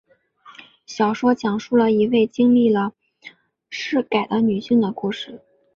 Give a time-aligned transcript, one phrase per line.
[0.87, 2.93] 小说讲述了一位经历了
[3.69, 5.39] 土改的女性的故事。